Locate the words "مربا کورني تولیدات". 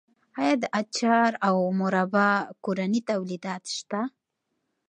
1.79-3.63